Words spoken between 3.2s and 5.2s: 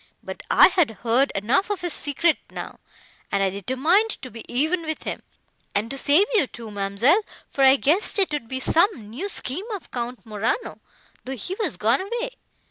and I determined to be even with